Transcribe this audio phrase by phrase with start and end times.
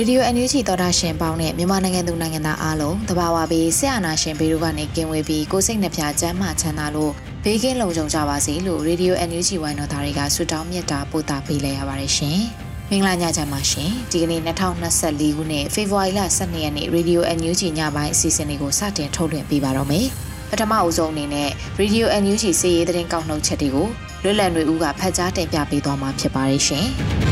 [0.00, 7.12] ရေဒီယို NUG သောတာရှင်ပေါင်းနဲ့မြန်မာနိုင်ငံသူနိုင်ငံသားအားလုံးတဘာဝပြီးဆရာနာရှင်ဘေးတို့ကနေကင်းဝေးပြီးကိုစိတ်နှပြချမ်းမှချမ်းသာလို့
[7.44, 12.38] ဘေးကင်းလုံခြုံကြပါစေလို့ရေဒီယို NUG ဝိုင်းတော်သားတွေကဆုတောင်းမြတ်တာပို့တာပေးလိုက်ရပါတယ်ရှင်။
[12.90, 20.06] မင်္ဂလာညချမ်းပါရှင်။ဒီကနေ့2024ခုနှစ်ဖေဖော်ဝါရီလ12ရက်နေ့ရေဒီယို NUG ညပိုင်းအစီအစဉ်လေးကိုစတင်ထုတ်လွှင့်ပေးပါတော့မယ်။
[20.50, 23.88] ပထမအဦးဆုံးအနေနဲ့ Radio NUG စီးရီးသတင်းကောက်နှုတ်ချက်တွေကို
[24.22, 26.88] လွတ်လပ်နေဦးကဖတ်ကြားတင်ပြပေးသွားမှာဖြစ်ပါတယ်ရှင်။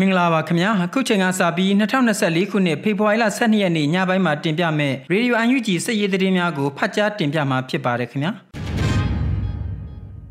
[0.00, 1.70] မင်္ဂလာပါခင်ဗျာအခုချိန်ကစပြီး
[2.10, 8.32] 2024ခုနှစ်ဖေဖော်ဝါရီလ12ရက်နေ့ညပိုင်းမှာတင်ပြမဲ့ရေဒီယို UNG စစ်ရေးသတင်းများကိုဖတ်ကြားတင်ပြမှာဖြစ်ပါတယ်ခင်ဗျာ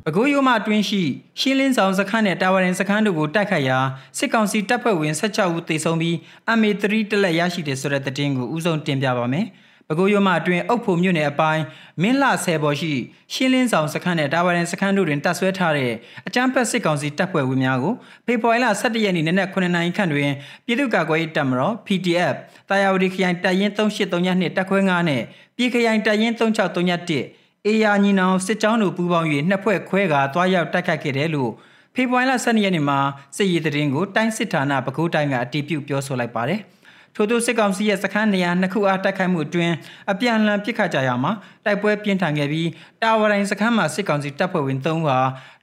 [0.05, 1.01] ပဲခူးရိုးမအတွင်းရှိ
[1.39, 3.77] ရှင်းလင်းဆောင်စခန်းနဲ့တာဝရင်စခန်းတို့ကိုတိုက်ခတ်ရာ
[4.17, 6.15] စစ်ကောင်စီတပ်ဖွဲ့ဝင်16ဦးသေဆုံးပြီး
[6.57, 9.45] MA3 တလက်ရရှိတယ်ဆိုတဲ့သတင်းကိုဥဆုံးတင်ပြပါမယ်။
[9.87, 11.63] ပဲခူးရမအတွင်းအုပ်ဖို့မြို့နယ်အပိုင်း
[12.01, 12.93] မင်းလှဆယ်ပေါ်ရှိ
[13.33, 15.91] ရှင်းလင်းဆောင်စခန်းနဲ့တာဝရင်စခန်းတို့တွင်တပ်ဆွဲထားတဲ့
[16.27, 17.93] အကြမ်းဖက်စစ်ကောင်စီတပ်ဖွဲ့ဝင်များကို
[18.25, 20.31] ဖေဖော်ဝါရီလ17ရက်နေ့နနက်9:00နာရီခန့်တွင်
[20.65, 22.35] ပြည်သူ့ကာကွယ်ရေးတပ်မတော် PDF
[22.69, 25.21] တာယာဝတီခရိုင်တပ်ရင်း3832တပ်ခွဲ9နဲ့
[25.57, 31.51] ပြည်ခရိုင်တပ်ရင်း3631အေယာညီနောင်စစ်ကြောင်းတို့ပူးပေါင်း၍နှစ်ဖွဲ့ခွဲကာတွားရောက်တိုက်ခတ်ခဲ့တယ်လို့
[31.95, 32.99] ဖေဖော်ဝါရီလ12ရက်နေ့မှာ
[33.37, 36.61] စစ်ရေးသတင်းကိုတိုင်းစစ်ဌာနပဲခူးတိုင်းကအတည်ပြုပြောဆိုလိုက်ပါတယ်။
[37.15, 39.73] ထို့သူစစ်ကောင်စီရဲ့စခန်းနေရာနှစ်ခုအားတိုက်ခိုက်မှုအတွင်း
[40.11, 41.31] အပြန်အလှန်ပစ်ခတ်ကြရမှာ
[41.65, 42.69] တိုက်ပွဲပြင်းထန်ခဲ့ပြီး
[43.01, 45.19] တာဝရိုင်စခန်းမှာစစ်ကောင်စီတပ်ဖွဲ့ဝင်3ဦးဟာ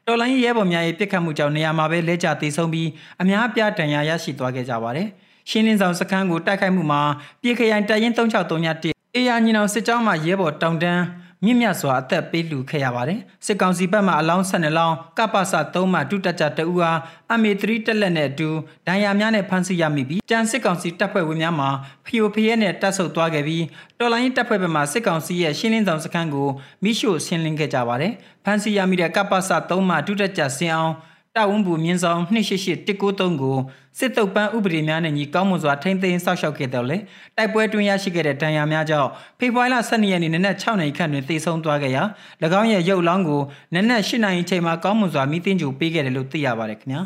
[0.06, 2.88] တော်လိုင်းရဲဘော်များရဲ့ပစ်ခတ်မှုကြောင့်နေရာမှာပဲလဲကျသေးဆုံးပြီး
[3.22, 5.08] အများအပြားဒဏ်ရာရရှိသွားခဲ့ကြပါတယ်။
[5.50, 7.02] ရှင်းလင်းဆောင်စခန်းကိုတိုက်ခိုက်မှုမှာ
[7.42, 11.02] ပြည်ခရိုင်တရင်3631အေယာညီနောင်စစ်ကြောင်းမှရဲဘော်တောင်တန်း
[11.44, 16.98] မြင့်မြတ်စွာအသက်ပေးလူခဲ့ရပါတယ်စစ်ကောင်စီဘက်မှအလောင်း12လောင်းကပ္ပစ3မှဒုတက်ကြတအူအား
[17.40, 18.48] MA3 တက်လက်နဲ့အတူ
[18.88, 21.66] ဒဏ်ရာများနဲ့ဖမ်းဆီးရမိပြီးတန်စစ်ကောင်စီတပ်ဖွဲ့ဝင်များမှ
[22.06, 23.64] ဖီယိုဖီရဲနဲ့တပ်ဆုပ်သွားခဲ့ပြီး
[23.98, 26.48] တော်လိုင်းတပ်ဖွဲ့ဘက်မှစစ်ကောင်စီရဲ့ရှင်းလင်းဆောင်စခန်းကို
[26.82, 28.12] မိရှို့ရှင်းလင်းခဲ့ကြပါတယ်
[28.44, 30.92] ဖမ်းဆီးရမိတဲ့ကပ္ပစ3မှဒုတက်ကြစင်အောင်
[31.36, 33.56] တာဝန်ဘူးမြင်းဆောင်288 193ကို
[33.98, 36.96] စစ်တုပ်ပန်းဥပဒေများနဲ့ညီကောင်းမွန်စွာထိမ့်သိမ်းဆောက်ရှောက်ခဲ့တယ်လေ
[37.36, 42.02] တိုက်ပွဲတွင်ရရှိခဲ့တဲ့ဒဏ်ရာများကြောင့်ဖေဖော်ဝါရီလ12ရက်နေ့နနက်6နာရီခန့်တွင်သေဆုံးသွားခဲ့ရာ၎
[42.60, 43.40] င်းရဲ့ရုပ်လောင်းကို
[43.74, 47.00] နနက်8နာရီချိန်မှာကောင်းမွန်စွာမိသိင်းကြိုပေးခဲ့တယ်လို့သိရပါတယ်ခင်ဗျာ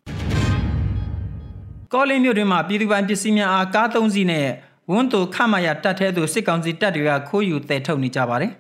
[1.93, 4.47] ကောလင်းမြို့တွင်မှပြည်သူပိုင်ပစ္စည်းများအားကား၃စီးနဲ့
[4.91, 8.53] ဝန်တိုခမရတပ်ထဲသို့စစ်ကောင်စီတပ်တွေကခိုးယူတည်ထုတ်နေကြပါတယ်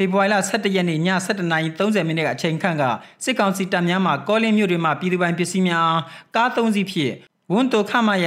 [0.00, 2.84] ဖေဖော်ဝါရီလ17ရက်နေ့ည7:30မိနစ်ကအချိန်ခန့်က
[3.24, 5.90] စစ်ကောင်စီတပ်များမှကောလင်းမြို့တွင်မှပြည်သူပိုင်ပစ္စည်းများ
[6.36, 7.14] ကား၃စီးဖြင့်
[7.52, 8.26] ဝန်တိုခမရ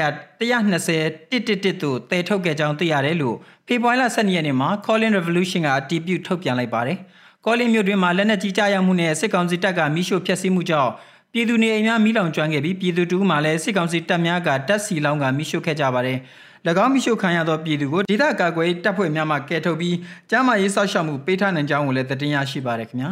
[0.65, 3.35] 120တစ်တစ်တစ်တို့တည်ထုတ်ခဲ့ကြောင်းသိရတယ်လို့
[3.67, 6.97] ဖေဖော်ဝါရီလ12ရက်နေ့မှာ Colin Revolution ကအတည်ပြုထုတ်ပြန်လိုက်ပါတယ်။
[7.45, 10.91] ကောလင်းမြို့တွင်မှာလက်နက်ကြီးကြားရောက်မှုနဲ့စစ်ကောင်စီတပ်ကမိရှို့ဖျက်ဆီးမှုကြောင့်
[11.33, 16.17] ပြည်သူနေအိမ်များမိလောင်ကျွမ်းခဲ့ပြီးပြည်သူတူမှလည်းစစ်ကောင်စီတပ်များကတပ်စီလောင်းကမိရှို့ခဲ့ကြပါတယ်။၎
[16.83, 19.95] င်းမိရှုခံရသောပြည်သူကိုဒေသကာကွယ်တပ်ဖွဲ့များမှကယ်ထုတ်ပြီး
[20.29, 23.09] ကျန်းမာရေးစောင့်ရှောက်မှုပေးထားနိုင်ကြောင်းကိုလည်းတင်ရရှိပါရခင်ဗျာ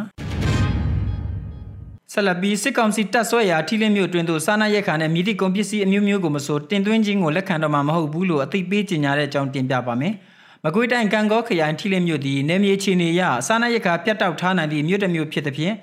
[2.12, 10.14] ဆလပီစစ်ကောင်စီတပ်ဆွဲရာထီလင်းမြို့တွင်သို့စာနာရက်ခါနဲ့မြည်သည့်ကုန်ပစ္စည်းအမျိုးမျိုးကိုမဆိုတင်သွင်းခြင်းကိုလက်ခံတော့မှာမဟုတ်ဘူးလို့အသိပေးကြေညာတဲ့အကြောင်းတင်ပြပါမယ်။
[10.64, 15.74] မကွေးတိုင်းကံကောခရိုင်ထီလင်းမြို့သည်နေမြေချီနေရစာနာရက်ခါပြတ်တောက်ထားနိုင်သည့်မြို့တစ်မြို့ဖြစ်သဖြင့်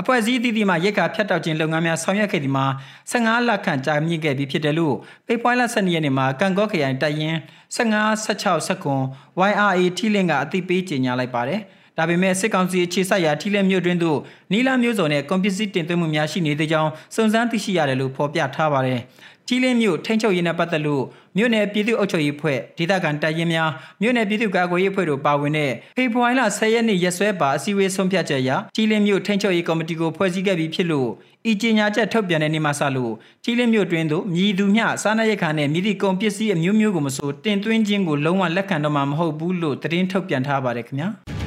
[0.00, 2.66] အဖွဲ့အစည်းအသီးသီးမှရက်ခါဖြတ်တောက်ခြင်းလုပ်ငန်းများဆောင်ရွက်ခဲ့ဒီမှာ
[3.12, 4.96] 15လခန့်ကြာမြင့်ခဲ့ပြီးဖြစ်တယ်လို့
[5.26, 7.38] ပေပွိုင်းလ12ရက်နေ့မှာကန်ကော့ခရိုင်တပ်ရင်း
[7.76, 11.60] 15 16 19 YRA ထီလင်းကအသိပေးကြေညာလိုက်ပါတယ်။
[11.98, 14.18] ဒါပေမဲ့စစ်ကောင်စီအခြေစိုက်ရာထီလင်းမြို့တွင်သို့
[14.52, 19.00] နီလာမျိုးစုံနဲ့ကွန်ပစ္စည်းတင်သွင်းမှုများရှိနေသေးကြောင်းစုံစမ်းသိရှိရတယ်လို့ဖော်ပြထားပါတယ်။
[19.50, 21.04] ကြီးလင်းမြို့ထိန်းချုပ်ရေးနဲ့ပတ်သက်လို့
[21.36, 23.70] မြို့နယ်ပြည်သူ့အုပ်ချုပ်ရေးဖွဲ့ဒေသခံတပ်ရင်းများ
[24.02, 31.08] မြို့နယ်ပြည်သူ့ကာကွယ်ရေးဖွဲ့တို့ပါဝင်တဲ့ဖေဖော်ဝါရီလ10ရက်နေ့ရက်စွဲပါအစည်းအဝေးဆုံးဖြတ်ချက်အရကြီးလင်းမြို့ထိန်းချုပ်ရေးကော်မတီကိုဖွဲ့စည်းခဲ့ပြီးဖြစ်လို့
[31.50, 33.12] ဤကြေညာချက်ထုတ်ပြန်တဲ့နေ့မှစလို့
[33.44, 41.39] ကြီးလင်းမြို့တွင်သို့မြည်သူမျှစားနပ်ရိက္ခာနဲ့မြည်သည့်ကုန်ပစ္စည်းအမျိုးမျိုးကိုမဆိုတင်သွင်းခြင်းကိုလုံးဝလက်ခံတော့မှာမဟုတ်ဘူးလို့သတင်းထုတ်ပြန်ထားပါတယ်ခင်ဗျာ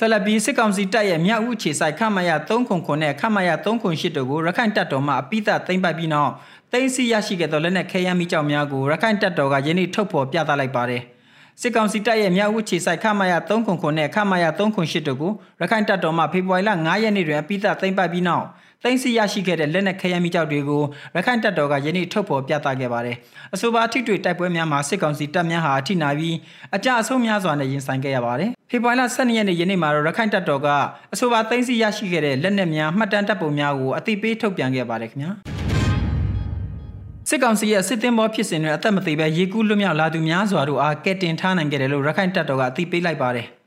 [0.00, 6.32] ဆက်လက်ပြီးစစ်ကောင်စီတပ်ရဲ့မြောက်ဦးခြေဆိုင်ခမရ3ခုခုနဲ့ခမရ3ခု8တို့ကိုရခိုင်တပ်တော်မှအပိသသိမ့်ပိုက်ပြီးနောက်
[6.72, 11.02] သိမ်းဆီးရရှိခဲ့သောလက်နက်ခဲယမ်းမိကြောင်များကိုရခိုင်တပ်တော်ကယနေ့ထုတ်ဖော်ပြသလိုက်ပါတယ်။
[11.60, 18.44] စစ်ကောင်စီတပ်ရဲ့မြောက်ဦးခြေဆိုင်ခမရ3ခုခုနဲ့ခမရ3ခု8တို့ကိုရခိုင်တပ်တော်မှဖေဖော်ဝါရီလ9ရက်နေ့တွင်အပိသသိမ့်ပိုက်ပြီးနောက်
[18.84, 20.82] သိမ်းဆီးရရှိခဲ့တဲ့လက်နက်ခဲယမ်းမိကြောက်တွေကို
[21.16, 23.16] ရခိုင်တပ်တော်ကယနေ့ထုတ်ဖော်ပြသခဲ့ပါတယ်။
[23.54, 26.36] အဆိုပါထိတွေ့တိုက်ပွဲများမှာစစ်ကောင်စီတပ်များဟာအထိနာပြီး
[26.76, 30.68] အကြအဆုံးများစွာနဲ့ရင်ဆိုင်ခဲ့ရပါတယ်။ဖေဖော်ဝါရီလ12ရက်နေ့ယနေ့မှာတော့ရခိုင်တပ်တော်က
[31.12, 35.32] အဆိုပါသိမ်းဆီးရရှိခဲ့တဲ့လက်နက်များမှတ်တမ်းတပ်ပုံများကိုအသိပေးထုတ်ပြန်ခဲ့ပါတယ်ခင်ဗျာ။
[37.28, 43.48] စစ်ကောင်စီရဲ့စစ်တင်ဘောဖြစ်စဉ်တွေအသက်မသေးပဲရေကူးလွတ်မြောက်လာသူများစွာတို့အားကဲတင်ထားနိုင်ခဲ့တယ်လို့ရခိုင်တပ်တော်ကအသိပေးလိုက်ပါတယ်။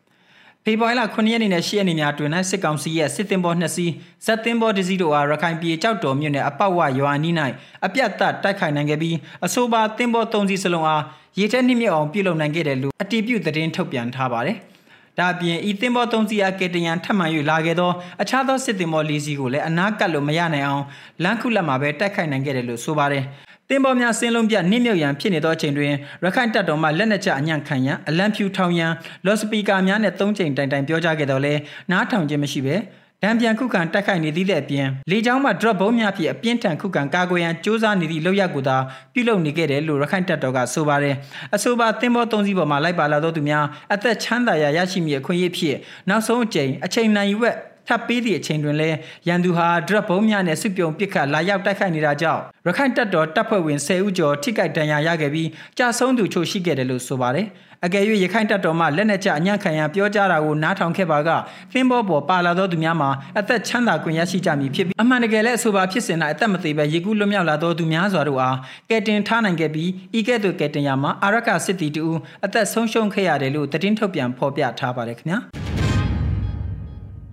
[0.65, 3.91] ဖေဖော်ဝါရီလ9ရက်နေ့နဲ့10ရက်နေ့များတွင်၌စစ်ကောင်စီရဲ့စစ်တင်ဘောနှစ်စီး
[4.25, 7.33] ဇက်တင်ဘောတစ်စီးတို့အားရခိုင်ပြည်ကြောက်တော်မြို့နယ်အပောက်ဝရွာနီး၌
[7.85, 9.15] အပြတ်သက်တိုက်ခိုက်နိုင်ခဲ့ပြီး
[9.45, 11.03] အဆိုပါတင်ဘော3စီးစလုံးအား
[11.39, 14.57] ရေထဲနှိမ့်မြအောင်ပြုလုပ်နိုင်ခဲ့တယ်လို့အတည်ပြုသတင်းထုတ်ပြန်ထားပါတယ်။
[15.17, 17.91] ဒါအပြင်ဤတင်ဘော3စီးအားကေတရန်ထပ်မံ၍လာခဲ့သော
[18.21, 20.83] အခြားသောစစ်တင်ဘော4စီးကိုလည်းအနားကပ်လို့မရနိုင်အောင်
[21.23, 23.23] လမ်းခုလက်မှာပဲတိုက်ခိုက်နိုင်ခဲ့တယ်လို့ဆိုပါတယ်။
[23.71, 28.91] တင်ပေါ်များဆင်းလုံးပြနစ်မြုပ်ရန်ဖြစ်နေသောအချိန်တွင်ရခိုင်တပ်တော်မှလက်နက်ချအညံ့ခံရန်အလံဖြူထောင်ရန်
[29.25, 31.53] လော့စပီကာများနဲ့သုံးချိန်တိုင်တိုင်ပြောကြားခဲ့တော်လဲ
[31.91, 32.75] နားထောင်ခြင်းမရှိဘဲ
[33.23, 38.77] ဒံပြန်ခုခံတိုက်ခိုက်နေသည့်တဲ့အပြင်လေကြောင်းမှ drop ဘုံများဖြင့်အပြင်းထန်ခုခံကာကွယ်ရန်စ조사နေသည့်လောက်ရကိုသာ
[39.13, 41.15] ပြုလုပ်နေခဲ့တယ်လို့ရခိုင်တပ်တော်ကဆိုပါတယ်
[41.55, 45.77] အဆိုပါသင်္ဘောသုံးစီးပေါ်မှာလိုက်ပါလာသောသူများအသက်ချမ်းသာရာရရှိမည်အခွင့်အရေးဖြင့်
[46.09, 47.55] နောက်ဆုံးအကြိမ်အချိန်နိုင်ဝက်
[47.87, 48.97] ထပ်ပေးသည့်အချိန်တွင်လည်း
[49.27, 57.47] ရန်သူဟာဒရက်ဘုံများနဲ့စစ်ပြုံပစ်ခတ်လာရောက်တိုက်ခိုက်နေတာကြောင့်ရခိုင်တပ်တော်တပ်ဖွဲ့ဝင်10ဦးကျော်ထိခိုက်ဒဏ်ရာရခဲ့ပြီးကြာဆုံးသူချို့ရှိခဲ့တယ်လို့ဆိုပါတယ်။
[57.85, 61.29] အကယ်၍ရခိုင်တပ်တော်မှလက်နက်ချအညံ့ခံရန်ပြောကြားတာကိုနားထောင်ခဲ့ပါက
[61.71, 68.57] သင်းဘောပေါ်ပါလာသောသူများမှာအသက်ချမ်းသာခွင့်ရရှိကြမည်ဖြစ်ပြီးအမှန်တကယ်လည်းအဆိုပါဖြစ်စဉ်၌အသက်မသေးပဲရေကူးလွတ်မြောက်လာသောသူများစွာတို့အား
[68.89, 72.05] ကဲတင်ထားနိုင်ခဲ့ပြီးဤကဲ့သို့ကဲတင်ရမှာအာရကစစ်တီတူ
[72.45, 75.39] အသက်ဆုံးရှုံးခဲ့ရတယ်လို့သတင်းထုတ်ပြန်ဖော်ပြထားပါတယ်ခင်ဗျာ။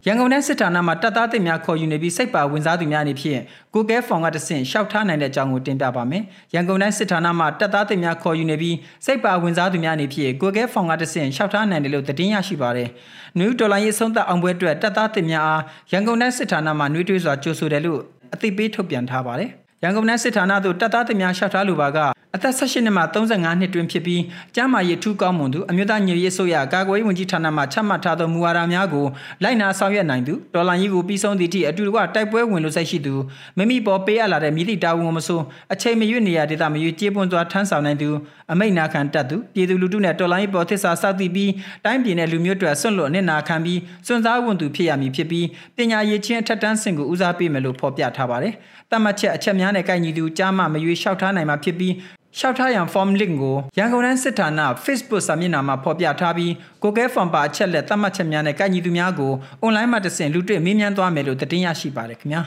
[0.09, 3.41] ရန်ကုန်တိုင်းစစ်ဌာနမှတပ်သားတစ်များခေါ်ယူနေပြီးစိတ်ပါဝင်စားသူများအနေဖြင့်
[3.75, 6.23] ကိုကဲဖောင်ကတဆင့်ရှောက်ထားနိုင်တဲ့အကြောင်းကိုတင်ပြပါမယ်။
[6.55, 8.77] ရန်ကုန်တိုင်းစစ်ဌာနမှတပ်သားတစ်များခေါ်ယူနေပြီး
[9.07, 12.89] စိတ်ပါဝင်စားသူများအနေဖြင့်ကိုကဲဖောင်ကတဆင့်ရှောက်ထားနိုင်တယ်လို့သတင်းရရှိပါတယ်။
[13.39, 15.63] နယူးဒေါ်လာရေးဆုံးသက်အောင်ပွဲအတွက်တပ်သားတစ်များအား
[15.93, 18.01] ရန်ကုန်တိုင်းစစ်ဌာနမှနှွေးထွေးစွာကြိုဆိုတယ်လို့
[18.35, 19.51] အသိပေးထုတ်ပြန်ထားပါတယ်။
[19.83, 21.99] ရန်ကုန်တိုင်းစစ်ဌာနသို့တပ်သားတစ်များရှောက်ထားလိုပါက
[22.35, 24.23] အသက်18နှစ်မှ35နှစ်တွင်ဖြစ်ပြီး
[24.55, 29.07] ကျန်းမာရေးထူးကောင်းမွန်သူအမျိုးသားညီရေးဆိုရကာကွယ်ရေးဝန်ကြီးဌာနမှချမှတ်ထားသောမူဝါဒများကို
[29.43, 33.15] လိုက်နာဆောင်ရွက်နိုင်သူဒေါ်လာကြီးကိုပြီးဆုံးသည့်အထိအတူတကွတိုက်ပွဲဝင်လို့ဆက်ရှိသူ
[33.57, 35.41] မိမိပေါ်ပေးအပ်လာတဲ့မြည်သည့်တာဝန်မဆို
[35.73, 38.09] အချိန်မရွေ့နေရဒေသမရွေ့ကြေးပွန်စွာထမ်းဆောင်နိုင်သူ
[38.53, 41.51] အမိတ်နာခံတတ်သူပြည်သူလူထုနဲ့တော်လိုင်းပေါ်သစ္စာစောက်တည်ပြီး
[41.85, 45.47] တိုင်းပြည်နဲ့လူမျိုးတွေဆွန့်လွတ်အနစ်နာခံပြီးစွန့်စားဝန်သူဖြစ်ရမည်ဖြစ်ပြီး
[45.77, 48.55] ပညာရေးချင်းအထက်တန်းဆင့်ကိုဦးစားပေးမယ်လို့ဖော်ပြထားပါတယ်။
[48.91, 51.95] တတ်မှတ်ချက်အချက်များနဲ့ကိုက်ညီသူကြားမှမရွေးလျှောက်ထားနိုင်မှာဖြစ်ပြီး
[52.39, 54.51] ရှောက်ထားရန် form link ကိုရန်ကုန်တိုင်းစစ်ဌာန
[54.85, 56.53] Facebook စာမျက်နှာမှာဖော်ပြထားပြီး
[56.83, 59.33] ကိုကဲ form ပါအချက်လက်သတ်မှတ်ချက်များနဲ့ကိုက်ညီသူများကို
[59.65, 62.43] online မှာတဆင့်လူတွေ့မေးမြန်းသွားမယ်လို့တင်ရရှိပါတယ်ခင်ဗျာ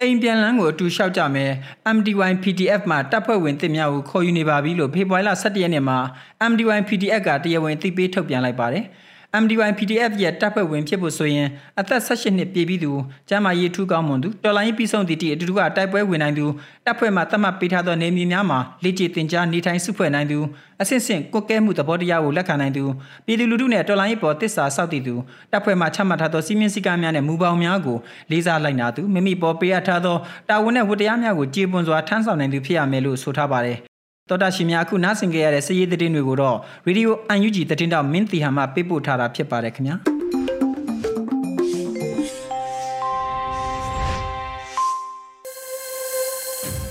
[0.00, 1.50] အိမ်ပြန်လန်းကိုအတူလျှောက်ကြမယ်
[1.96, 5.98] MDY PDF မှာတပ်ဖွဲ့ဝင်တစ်များကိုခေါ်ယူနေပါပြီလို့ဖေဖော်ဝါရီလ17ရက်နေ့မှာ
[6.50, 8.84] MDY PDF ကတရားဝင်သိပေးထုတ်ပြန်လိုက်ပါတယ်။
[9.42, 11.48] MDY PDF ရဲ့တပ်ဖွဲ့ဝင်ဖြစ်ဖို့ဆိုရင်
[11.80, 12.92] အသက်18နှစ်ပြည့်ပြီးသူ
[13.28, 16.46] ကျမ်းမာရေးထူးကောင်းမွန်သူတော်လိုင်းပြီးဆုံးသည့်တည်းအတူတူကတိုက်ပွဲဝင်နိုင်သူ
[16.84, 20.38] တပ်ဖွဲ့မှသတ်မှတ်ပေးထားသောနေမြေများမှာလေ့ကျင့်သင်ကြားနေထိုင်စုဖွဲ့နိုင်သူ
[20.80, 22.84] အဆင့်ဆင့်ကွက်ကဲမှုသဘောတရားကိုလက်ခံနိုင်သူ
[23.26, 25.14] ပြည်သူလူထုနဲ့တော်လိုင်းပေါ်တစ္ဆာစောင့်တည်သူ
[25.52, 27.98] တပ်ဖွဲ့မှချမှတ်ထားသောစီမင်းစည်းကမ်းများနဲ့မူပေါင်းများကို
[28.30, 30.16] လေးစားလိုက်နာသူမိမိပေါ်ပေးအပ်ထားသော
[30.48, 33.78] တာဝန်နဲ့ဝတ္တရားများကိုကြေပွန်စွာထမ်းဆောင်နိုင်သူဖြစ်ရမယ်လို့ဆိုထားပါတယ်
[34.30, 39.96] တော်တာရှင်များအခုနားဆင်ကြရတဲ့စည်ရည်သတင်းတွေကိုတော့ Radio UNG သတင်းတောက်မင်းတီဟာမှပေးပို့ထားတာဖြစ်ပါတယ်ခင်ဗျာ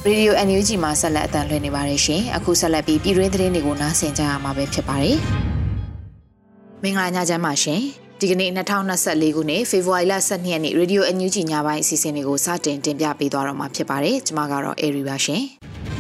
[0.06, 5.18] ရေဒီယို NUG မှာဆက်လက်အသံလွှင့်နေပါတယ်ရှင်။အခုဆက်လက်ပြီးပြည်တွင်းသတင်းတွေကိုနားဆင်ကြရမှာပဲဖြစ်ပါတယ်။
[6.84, 7.82] မင်္ဂလာညချမ်းပါရှင်။
[8.20, 15.44] ဒီကနေ့2024ခုနှစ်ဖေဖော်ဝါရီလ12ရက်နေ့ရေဒီယို NUG ညပိုင်းအစီအစဉ်လေးကိုစတင်တင်ပြပေးသွားတော့မှာဖြစ်ပါတယ်။ကျွန်မကတော့ Airy ပါရှင်။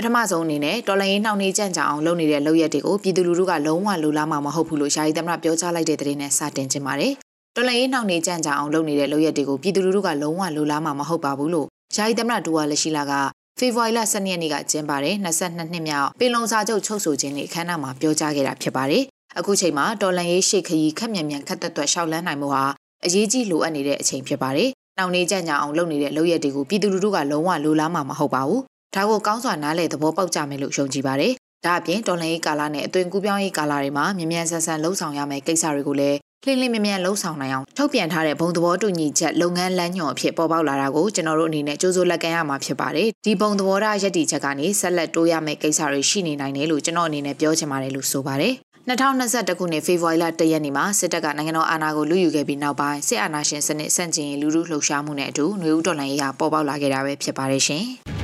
[0.00, 7.12] ပထမဆုံးအနေနဲ့တော်လိုင်းရေးနှောင့်နှေးကြန့်ကြာအောင်လုပ်နေတဲ့လုပ်ရက်တွေကိုပြည်သူလူထုကလုံးဝလူလားမှာမဟုတ်ဘူးလို့ယာယီသမ္မတပြောကြားလိုက်တဲ့သတင်းနဲ့စတင်ခြင်းပါတယ်။
[7.56, 13.12] တော်လိုင်းရေးနှောင့်နှေးကြန့်ကြာအောင်လုပ်နေတဲ့လုပ်ရက်တွေကိုပြည်သူလူထုကလုံးဝလူလားမှာမဟုတ်ပါဘူးလို့ယာယီသမ္မတဒူဝါလက်ရှိလာက
[13.58, 19.02] ဖေဖော်ဝါရီလ12ရက်နေ့ကကျင်းပတဲ့22နှစ်မြောက်ပင်လုံစာချုပ်ချုပ်ဆိုခြင်းနေ့အခမ်းအနားမှာပြောကြားခဲ့တာဖြစ်ပါတယ်။
[19.38, 22.64] အခုချိန်မှာတော်လန်ရေးရှေ့ခရီးခက်မြန်မြန်ခက်သက်သက်ရှောက်လန်းနိုင်မှုဟာ
[23.04, 28.62] အရေးကြီးလိုအပ်နေတဲ့အချိန်ဖြစ်ပါတယ်။နှောင့်နှေးကြန့်ကြာအောင်လုပ်နေတဲ့လုပ်ရက်တွေကိုပြည်သူလူထုကလုံးဝလိုလားမှာမဟုတ်ပါဘူး
[28.95, 31.33] ဒါကိုကောင်းစွာနားလည်သဘောပေါက်ကြမယ်လို့ယုံကြည်ပါတယ်။
[31.65, 48.53] ဒါအပြင်တော်လှန်ရေးကာလနဲ့အသွင်ကူးပြောင်းရေးကာလတွေမှာမြ мян ဆန်ဆန်လှုပ်ဆောင်ရမယ့်ကိစ္စတွေကိုလည်းလှင်းလင်းမြ мян လှုပ်ဆောင်နိုင်အောင်ထုတ်ပြန်ထားတဲ့ဘုံသဘောတူညီချက်လုပ်ငန်းလမ်းညွှန်အဖြစ်ပေါ်ပေါက်လာတာကိုကျွန်တော်တို့အနေနဲ့ကြိုးစိုးလက်ခံရမှာဖြစ်ပါတယ်။ဒီဘုံသဘောထားရည်တည်ချက်ကနေဆက်လက်တိုးရမယ့်ကိစ္စတွေရှိနေနိုင်တယ်လို့ကျွန်တော်အနေနဲ့ပြောချင်ပါတယ်လို့ဆိုပါတယ်။
[48.89, 57.85] 2021ခုနှစ်ဖေဖော်ဝါရီလ1ရက်နေ့မှာစစ်တပ်ကနိုင်ငံတော်အာဏာကိုလူယူခဲ့ပြီးနောက်ပိုင်းစစ်အာဏာရှင်စနစ်ဆန့်ကျင်လူထုလှုပ်ရှားမှုနဲ့အတူຫນွေဦးတော်လှန်ရေးဟာပေါ်ပေါက်လာခဲ့တာပဲဖြစ်ပါတယ်ရှင်။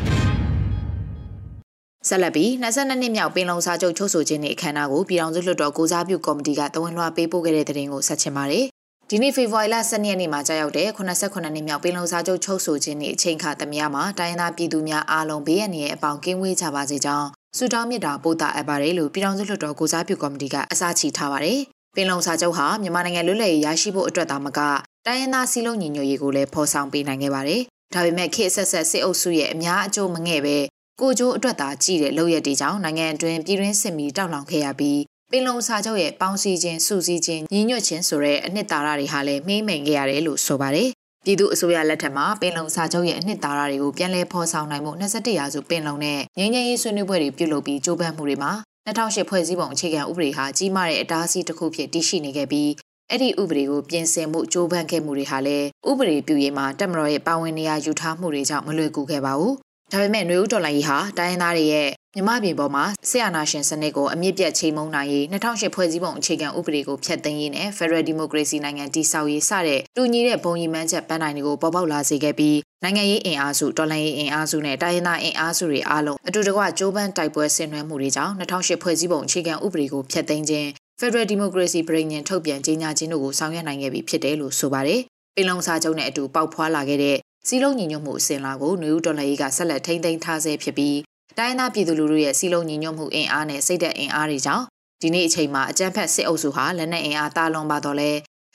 [2.09, 8.65] ဆက်လက်ပြီး22နှစ်မြောက်ပင်လုံစာချုပ်ချုပ်ဆိုခြင်းနဲ့အခမ်းအနားကိုပြည်ထောင်စုလွှတ်တော်ကိုစားပြုကော်မတီကတဝန်လွှာပေးပို့ခဲ့တဲ့တဲ့တင်ကိုဆက်ချင်ပါတယ်။
[9.11, 21.59] ဒီနေ့ဖေဖော်ဝါရီလ12ရက်နေ့မှာကြာရောက်တဲ့89နှစ်မြောက်ပင်လုံစာချုပ်ချုပ်ဆိုခြင်းနဲ့အချိန်ခါသမယမှာတိုင်းရင်းသားပြည်သူများအားလုံးဘေးရန်ရဲ့အပေါင်းကင်းဝေးကြပါစေကြောင်းဆုတောင်းမြတ်တာပို့တာအပ်ပါတယ်လို့ပြည်ထောင်စုလွှတ်တော်ကိုစားပြုကော်မတီကအစားချီထားပါတယ်။
[21.97, 24.61] ပင်လုံစာချုပ်ဟာမြန်မာနိုင်ငံလွတ်လပ်ရေးရရှိဖို့အတွက်သာမက
[25.07, 27.61] တိုင်းရင်းသားစည်းလုံးညီညွတ်ရေးကိုလည်းဖော်ဆောင်ပေးနိုင်ခဲ့ပါတယ်။
[27.95, 30.57] ဒါပေမဲ့ခေတ်ဆက်ဆက်စစ်အုပ်စုရဲ့အများအကျိုးမငဲ့ပဲ
[31.01, 40.91] ကိုကျိုးအတွက်သာကြည့်တဲ့လောက်ရတဲ့ကြောင့်နိုင်ငံအတွင်းပြည်တွင်းစစ်မီတောက်လောင်ခဲ့ရပြီးပင်လုံစာချုပ်ရဲ့ပေါင်းစည်းခြင်းစုစည်းခြင်းညီညွတ်ခြင်းဆိုတဲ့အနှစ်သာရတွေဟာလည်းမှိမ့်မိန်ခဲ့ရတယ်လို့ဆိုပါတယ်
[41.25, 48.53] ပြည်သူအစိုးရလက်ထက်မှာပင်လုံစာချုပ်ရဲ့အနှစ်သာရတွေကိုပြန်လည်ဖော်ဆောင်နိုင်မှု21ရာစုပင်လုံနဲ့ငြိမ်းချမ်းရေးဆွေးနွေးပွဲတွေပြုလုပ်ပြီးကြိုးပမ်းမှုတွေမှာ
[48.87, 52.71] 2008ဖွဲ့စည်းပုံအခြေခံဥပဒေဟာကြီးမားတဲ့အတားအဆီးတစ်ခုဖြစ်တည်ရှိနေခဲ့ပြီး
[53.11, 59.55] အဲ့ဒီဥပဒေကိုပြင်ဆင်မှုကြိုးပမ်းခဲ့မှုတွေဟာလည်းဥပဒေပြုရေးမှာတက်မတော်ရဲ့ပါဝင်နေရာယူထားမှုတွေကြောင့်မလွယ်ကူခဲ့ပါဘူး
[59.93, 80.69] ဒါပေမဲ့ຫນွေဦးတော်လိုင်းကြီးဟာတိုင်းရင်းသားတွေရဲ့မြမပြည်ပေါ်မှာဆီယနာရှင်စနစ်ကိုအမြင့်ပြတ်ချိန်မုံနိုင်ရေး2008ဖွဲ့စည်းပုံအခြေခံဥပဒေကိုဖျက်သိမ်းရေးနဲ့ Federal Democracy နိုင်ငံတည်ဆောက်ရေးစတဲ့တူညီတဲ့ဘုံရည်မှန်းချက်ပန်းနိုင်တွေကိုပေါ်ပေါက်လာစေခဲ့ပြီးနိုင်ငံရေးအင်အားစုတော်လှန်ရေးအင်အားစုနဲ့တိုင်းရင်းသားအင်အားစုတွေအားလုံးအတူတကွကြိုးပမ်းတိုက်ပွဲဆင်နွှဲမှုတွေကြောင့်2008ဖွဲ့စည်းပုံအခြေခံဥပဒေကိုဖျက်သိမ်းခြင်း
[81.01, 85.01] Federal Democracy ပြည်ညင်ထုတ်ပြန်ကြေညာခြင်းတို့ကိုဆောင်ရွက်နိုင်ခဲ့ပြီဖြစ်တယ်လို့ဆိုပါတယ်။
[85.37, 87.17] ပင်လုံစာချုပ်နဲ့အတူပေါက်ဖွာလာခဲ့တဲ့
[87.49, 90.99] စီလုံးညီညွတ်မှုအစဉ်လာကိုနှွေဦးတော်လှန်ရေးကဆက်လက်ထိန်းသိမ်းထားဆဲဖြစ်ပြီး
[91.39, 94.65] တိုင်းသားပြည်သူလူထုရဲ့စီလုံးညီညွတ်မှုအင်အားနဲ့စိတ်သက်အင်အားတွေကြောင့်
[95.03, 98.11] ဒီနေ့အချိန်မှာအကြမ်းဖက်စစ်အုပ်စုဟာလက်နက်အင်အားတာလွန်ပါတော့လဲ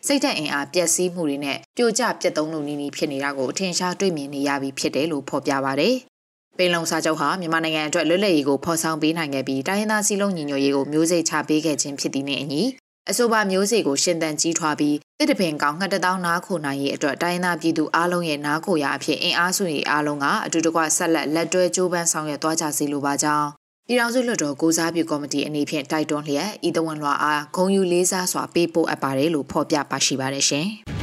[0.07, 5.89] စိတ်သက်အင်အားပျက်စီးမှုတွေနဲ့ပြိုကျပြတ်သုံးလို့နီးနီးဖြစ်နေတာကိုအထင်ရှားတွေ့မြင်နေရပြီဖြစ်တယ်လို့ဖော်ပြပါဗျ။
[6.57, 12.63] ပင်လုံစာချုပ်ဟာမြန်မာနိုင်ငံအတွက်လွတ်လပ်ရေးကိုဖော်ဆောင်ပေးနိုင်ခဲ့ပြီးတိုင်းရင်းသားစည်းလုံးညီညွတ်ရေးကိုမျိုးစိတ်ချပေးခဲ့ခြင်းဖြစ်သည်နဲ့အညီ
[13.11, 23.47] အဆိုပါမျိုးစေ့ကိုရှင်သန်ကြီးထွားပြီးတစ်တပင်ကောင်ငှက်တထောင်နားခိုနိုင်ရေးအတွက်တိုင်းသားပြည်သူအားလုံးရဲ့နားခိုရာအဖြစ်အင်အားစုတွေအားလုံးကအတူတကွဆက်လက်လက်တွဲကြိုးပမ်းဆောင်ရွက်သွားကြစီလိုပါကြောင်း
[23.87, 30.67] ပြည်ထောင်စုလွှတ်တော်ကိုစားပြုကော်မတီအနေဖြင့်တိုက်တွန်းလျက်ဤတဝန်လွှာအားဂုံယူလေးစားစွာပေးပို့အပ်ပါတယ်လို့ဖော်ပြပါရှိပါတယ်ရှင်။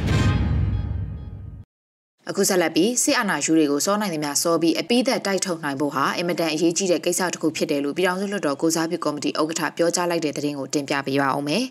[2.31, 11.65] အခုဆက်လက်ပြီးစစ်အာဏာယူတွေကိုစောနိုင်သမျှစောပြီးအပိသက်တိုက်ထုတ်နိုင်ဖို့ဟာအင်မတန်အရေးကြီးတဲ့ကိစ္စတစ်ခုဖြစ်တယ်လို့ပြည်ထောင်စုလွှတ်တော်ကိုစားပြုကော်မတီဥက္ကဋ္ဌပြောကြားလိုက်တဲ့သတင်းကိုတင်ပြပေးပါအောင်မယ်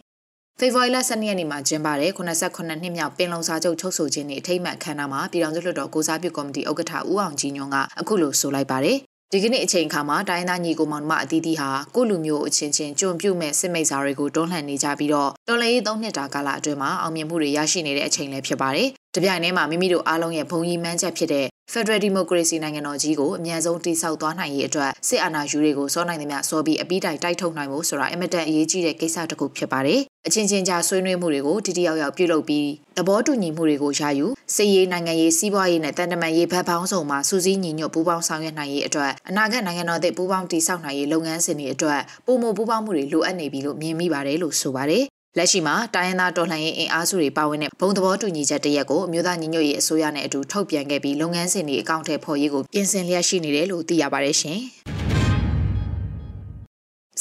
[0.59, 8.97] ဖေဖော်ဝါရီလ12ရက်နေ့မှာကျင်းပတဲ့89နှစ်မြောက်ပင်လုံစာချုပ်ချုပ်ဆိုခြင်းနဲ့အထိမ်းအမှတ်အခမ်းအနားမှာပြည်ထောင်စုလွှတ်တော်ကိုစားပြုကော်မတီဥက္ကဋ္ဌဦးအောင်ကြည်ညွန့်ကအခုလိုဆိုလိုက်ပါတယ်
[9.31, 45.05] ဒီကနေ့အချိန်အခါမှာတိုင်းသားညီကိုမောင်နှမအသီးသီးဟာကိုလူမျိုးအချင်းချင်းကြုံပြုတ်မဲ့စစ်မိတ်စာတွေကိုတွန်းလှန်နေကြပြီးတော့တော်လှန်ရေးသုံးနှစ်တာကာလအတွင်းမှာအောင်မြင်မှုတွေရရှိနေတဲ့အချိန်လည်းဖြစ်ပါတယ်။ တပြိုင်တည်းမှာမိမိတို့အားလုံးရဲ့ဘုံကြီးမှန်းချက်ဖြစ်တဲ့ Federal Democracy နိုင်ငံတော်ကြီးကိုအမြန်ဆုံးတည်ဆောက်သွားနိုင်ရေးအတွက်စစ်အာဏာယူတွေကိုစောနိုင်သမျှစောပြီးအပိတိုင်တိုက်ထုတ်နိုင်ဖို့ဆိုတာအင်မတန်အရေးကြီးတဲ့ကိစ္စတစ်ခုဖြစ်ပါတယ်။အချင်းချင်းကြားဆွေးနွေးမှုတွေကိုတတိယရောက်ပြုလုပ်ပြီးသဘောတူညီမှုတွေကိုရယူစစ်ရေးနိုင်ငံရေးစီးပွားရေးနဲ့တန်တမာရေးဘက်ပေါင်းစုံမှာစူးစီးညီညွတ်ပူးပေါင်းဆောင်ရွက်နိုင်ရေးအတွက်အနာဂတ်နိုင်ငံတော်သစ်ပူးပေါင်းတည်ဆောက်နိုင်ရေးလုပ်ငန်းစဉ်တွေအတွက်ပုံမပူးပေါင်းမှုတွေလိုအပ်နေပြီလို့မြင်မိပါတယ်လို့ဆိုပါတယ်
[45.37, 54.59] လက်ရှိမှာတိုင်းရင်းသားတော်လှန်ရေးအင်အားစုတွေပါဝင်တဲ့ဘုံသဘောတူညီချက်တရက်ကိုအမျိုးသားညီညွတ်ရေးအစိုးရနဲ့အတူထုတ်ပြန်ခဲ့ပြီးလုပ်ငန်းစဉ်တွေအကောင့်ထဲပေါ်ရေးကိုပြင်ဆင်လျက်ရှိနေတယ်လို့သိရပါတယ်ရှင်။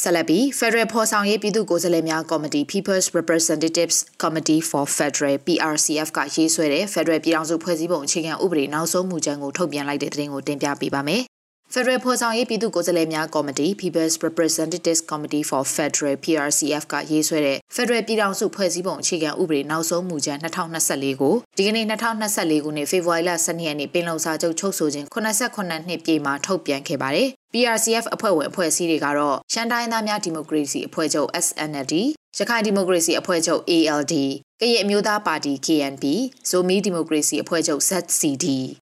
[0.02, 11.24] ဆက်လက်ပြီး Federal ဖော်ဆောင်ရေးပြည်သူ့ကိုယ်စားလှယ်များကော်မတီ People's Representatives Committee for Federal PRCF ကရေးဆွဲတဲ့ Federal ပြည်ထောင်စုဖွဲ့စည်းပုံအခြေခံဥပဒေနောက်ဆုံးမူကြမ်းကိုထုတ်ပြန်လိုက်တဲ့သတင်းကိုတင်ပြပေးပါမယ်။
[11.76, 31.94] Federal ဖော်ဆောင်ရေးပြည်သူ့ကိုယ်စားလှယ်များကော်မတီ People's Representatives Committee for Federal PRCF ကရေးဆွဲတဲ့ Federal ပြည်ထောင်စုဖွဲ့စည်းပုံအခြေခံဥပဒေနောက်ဆုံးမူကြမ်း2024ကိုဒီကနေ့2024ခုနှစ်ဖေဖော်ဝါရီလ12ရက်နေ့ပင်လုံစာချုပ်ချုပ်ဆိုခြင်း89နှစ်ပြည့်မှာထုတ်ပြန်ခဲ့ပါတယ်။ PRCF အဖွဲ့ဝင်အဖွဲ့အစည်းတွေကတော့ရှမ်းတိုင်းသားများဒီမိုကရေစီအဖွဲ့ချုပ် SNLD
[32.38, 34.14] ရခိုင်ဒီမိုကရေစီအဖွဲ့ချုပ် ALD
[34.60, 36.04] ကရင်အမျိုးသားပါတီ KNP
[36.50, 38.46] ဇိုမီဒီမိုကရေစီအဖွဲ့ချုပ် ZCD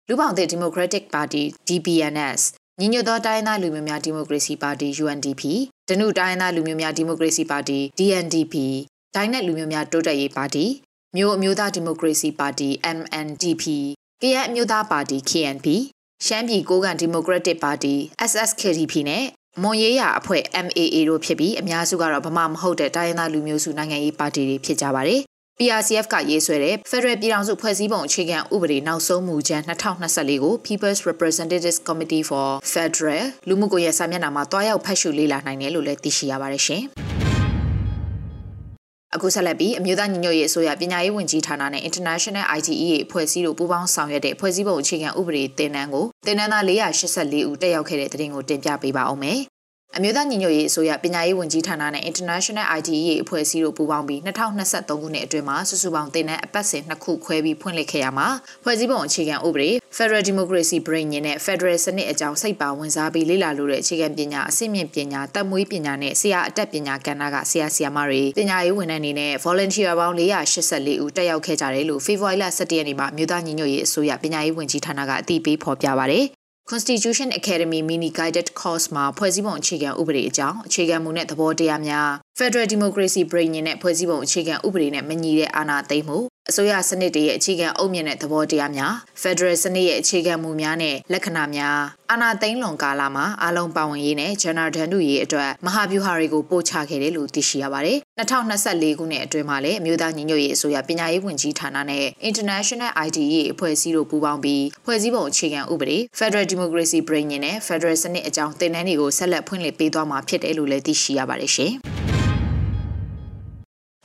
[0.07, 2.41] လူပောင်သစ်ဒီမိုကရက်တစ်ပါတီ DPNS
[2.83, 5.41] ညီညွတ်သောတိုင်းသားလူမျိုးများဒီမိုကရေစီပါတီ UNDP
[5.89, 8.55] ဒနုတိုင်းသားလူမျိုးများဒီမိုကရေစီပါတီ DNDP
[9.15, 10.65] ဒိုင်းနက်လူမျိုးများတိုးတက်ရေးပါတီ
[11.15, 13.63] မြို့အမျိုးသားဒီမိုကရေစီပါတီ MNDP
[14.21, 15.67] ကရအမျိုးသားပါတီ KNP
[16.25, 17.93] ရှမ်းပြည်ကိုးကန်ဒီမိုကရက်တစ်ပါတီ
[18.29, 19.23] SSKDP နဲ့
[19.61, 25.21] မွန်ရေးရအဖွဲ့ MAA တို့ဖြစ်ပြီးအများစုကတော့ဗမာမဟုတ်တဲ့တိုင်းရင်းသားလူမျိုးစုနိုင်ငံရေးပါတီတွေဖြစ်ကြပါတယ်။
[25.59, 36.83] PRCF ကရေးဆွဲတဲ့ Federal ပြည်ထောင်စုဖွဲ့စည်းပုံအခြေခံဥပဒေနောက်ဆုံးမူကြမ်း2024ကို People's Representatives Committee for Federal လူမှုကွန်ရက်စာမျက်နှာမှာတွားရောက်ဖတ်ရှုလေ့လာနိုင်တယ်လို့လည်းသိရှိရပါတယ်ရှင်။
[39.15, 49.39] အခုဆက်လက်ပြီးအမျိုးသားညီညွတ်ရေးအစိုးရပညာရေးဝန်ကြီးဌာနနဲ့ International ITEA ဖွဲ့စည်းတို့ပူးပေါင်းဆောင်ရွက်တဲ့ဖွဲ့စည်းပုံအခြေခံဥပဒေသင်တန်းကိုသင်တန်းသား484ဦးတက်ရောက်ခဲ့တဲ့တဲ့တင်ကိုတင်ပြပေးပါအောင်မယ်
[49.97, 58.27] အမျိုးသားညီညွတ်ရေးအစိုးရပညာရေးဝန်ကြီးဌာနနဲ့ International IDE အဖွဲ့အစည်းတို့ပူးပေါင်းပြီး2023ခုနှစ်အတွင်းမှာစုစုပေါင်းတင်တဲ့အပတ်စဉ်နှစ်ခုခွဲပြီးဖွင့်လှစ်ခဲ့ရမှာ
[58.63, 76.25] ဖွဲ့စည်းပုံအခြေခံဥပဒေ Federal Democracy Brain နဲ့ Federal စနစ်အကြောင်းစိတ်ပါဝင်စားပြီးလေ့လာလို့တဲ့အခြေခံပညာအဆင့်မြင့်ပညာတက်မွေးပညာနဲ့ဆရာအတက်ပညာကဏ္ဍကဆရာဆရာမတွေပညာရေးဝန်ထမ်းတွေနဲ့ volunteer ပေါင်း484ဦးတက်ရောက်ခဲ့ကြတယ်လို့ February 17ရက်နေ့မှာမြို့သားညီညွတ်ရေးအစိုးရပညာရေးဝန်ကြီးဌာနကအသိပေးဖော်ပြပါတယ်
[76.71, 82.09] Constitution Academy Mini Guided Course မှာဖွဲ့စည်းပုံအခြေခံဥပဒေအကြောင်းအခြေခံမူနဲ့သဘောတရားများ
[82.39, 86.17] Federal Democracy Brain နဲ့ဖွဲ့စည်းပုံအခြေခံဥပဒေနဲ့မညီတဲ့အာဏာသိမ်းမှု
[86.49, 91.79] အစိုးရစနစ်တရဲ့အခြေခံအုတ်မြင့်တဲ့သဘောတရားများ Federal စနစ်ရဲ့အခြေခံမူများနဲ့လက္ခဏာများ
[92.11, 111.73] အာဏာသိမ်းလွန်ကာလမှာအလုံးပါဝင်ရေးနဲ့ General ဒန်တို့ရေးအတွက်မဟာဗျူဟာတွေကိုပို့ချခဲ့တယ်လို့သိရှိရပါတယ်။2024ခုနှစ်အတွင်းမှာလည်းအမျိုးသားညီညွတ်ရေးအစိုးရပညာရေးဝန်ကြီးဌာနနဲ့ International IDE အဖွဲ့အစည်းတို့ပူးပေါင်းပြီးဖွဲ့စည်းပုံအခြေခံဥပဒေ Federal Democracy Brain နဲ့ Federal စနစ်အကြောင်းသင်တန်းတွေကိုဆက်လက်ဖွင့်လှစ်ပေးသွားမှာဖြစ်တယ်လို့လည်းသိရှိရပါတယ်ရှင်။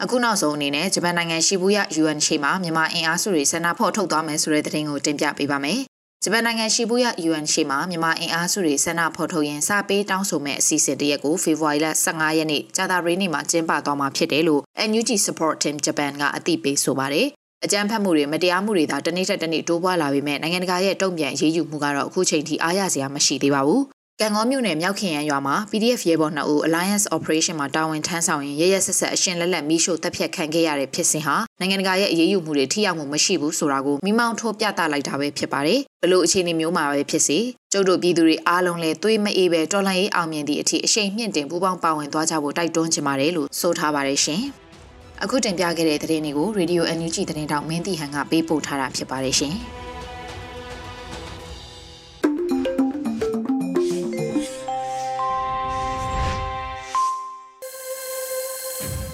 [0.03, 5.81] အခုနောက်ဆုံးအနေနဲ့ဂျပန်နိုင်ငံရှီဘူယ UN ရှိမှာမြန်မာအင်အားစုတွေဆန္ဒဖော်ထုတ်သွားမယ်ဆိုတဲ့သတင်းကိုတင်ပြပေးပါမယ်။
[6.25, 17.26] ဂျပန်နိုင်ငံရှီဘူယ UN ရှိမှာမြန်မာအင်အားစုတွေဆန္ဒဖော်ထုတ်ရင်စာပေးတောင်းဆိုမဲ့အစီအစဉ်တရက်ကိုဖေဖော်ဝါရီလ15ရက်နေ့ကြာသပတေးနေ့မှာကျင်းပသွားမှာဖြစ်တယ်လို့ NUG Support Team Japan ကအသိပေးဆိုပါတယ်။
[17.65, 23.83] အကြမ်းဖက်မှုတွေမတရားမှုတွေသာတနေ့ထက်တနေ့တိုးပွားလာပေမဲ့နိုင်ငံတကာရဲ့တုံ့ပြန်ရေးယူမှုကတော့အခုချိန်ထိအားရစရာမရှိသေးပါဘူး
[24.23, 37.38] ကံကောမြို့နယ်မြောက်ခင်ရန်ရွာမှာ PDF ရဲဘော်2ဦး Alliance Operation မှာတာဝန်ထမ်းဆောင်ရင်ရရဆက်ဆက်အရှင်လက်လက်မီးရှို့တပ်ဖြတ်ခံခဲ့ရတဲ့ဖြစ်စဉ်ဟာနိုင်ငံတကာရဲ့အရေးယူမှုတွေထိရောက်မှုမရှိဘူးဆိုတာကိုမိမောင်းထိုးပြသလိုက်တာပဲဖြစ်ပါတယ်။ဘလို့အခြေအနေမျိုးမှာပဲဖြစ်စေ
[37.73, 44.42] ကျုပ်တို့ပြည်သူတွေအားလုံးလည်းသွေးမအေးပဲတော်လှန်ရေးအောင်မြင်သည့်အထိအရှိန်မြင့်တင်ပူးပေါင်းပါဝင်သွားကြဖို့တိုက်တွန်းချင်ပါတယ်လို့ဆိုထားပါတယ်ရှင်။
[45.23, 49.56] အခုတင်ပြခဲ့တဲ့သတင်းတွေကို Radio NUG သတင်းတောက်မင်းတီဟန်ကပေးပို့ထားတာဖြစ်ပါတယ်ရှင်။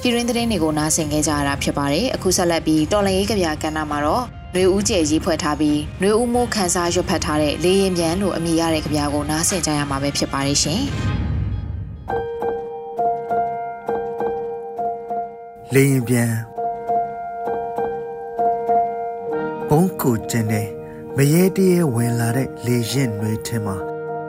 [0.05, 10.83] ပြည်ရင်းသတင်းတွေကိုနားဆင်ခဲ့ကြရတာဖြစ်ပါတယ်အခုဆက်လက်ပြီးတော်လန်ရေးကြပြကဏ္ဍမှာတော့နှွေဦးကျဲရေးဖွဲ့ထားပြီးနှွေဦးမိုးခန်းစားရွတ်ဖတ်ထားတဲ့လေရင်ပြန်လို့အမည်ရတဲ့ကြပြကိုနားဆင်ကြရမှာပဲဖြစ်ပါတယ်ရှင်
[15.75, 16.33] လေရင်ပြန်
[19.69, 20.69] ဘုံကိုကျင်းတဲ့
[21.17, 23.77] မရေတရေဝင်လာတဲ့လေရင်နှွေထင်းမှာ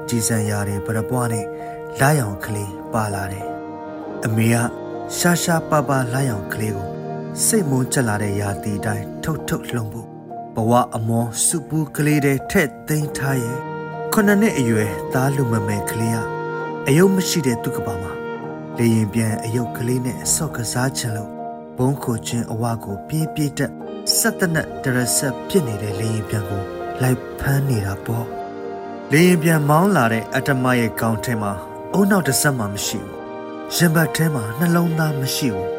[0.07, 1.45] ကြည်စံရတဲ့ပရပွားနဲ့
[1.99, 3.47] လာရောင်ကလေးပါလာတယ်
[4.25, 6.87] အမေက ရှာရှာပါပါလာရောင်ကလေးကို
[7.45, 10.07] စိတ်မုန်းချက်လာတဲ့ရာသီတိုင်းထုတ်ထုတ်လှုံဖို့
[10.55, 13.59] ဘဝအမောစုပူးကလေးတဲ့ထက်သိမ်းထားရဲ့
[14.13, 16.17] ခုနှစ်နှစ်အရွယ်သားလူမမယ်ကလေးက
[16.87, 18.11] အယုံမရှိတဲ့သူကပါမှာ
[18.77, 21.31] လေရင်ပြန်အယုတ်ကလေးနဲ့အဆော့ကစားချင်လို့
[21.77, 23.71] ဘုံခိုချင်းအဝကိုပြေးပြေးတက်
[24.17, 26.63] ဆက်တနက်တရဆက်ဖြစ်နေတဲ့လေရင်ပြန်ကို
[27.01, 28.25] လိုက်ဖမ်းနေတာပေါ့
[29.11, 31.51] လေရင်ပြန်မောင်းလာတဲ့အတ္တမရဲ့ကောင်းထဲမှာ
[31.93, 33.22] အုံနောက်တစ်ဆက်မှမရှိဘူး
[33.71, 35.69] ရင်ဘတ်ထဲမှာနှလုံးသားမရှိဘူး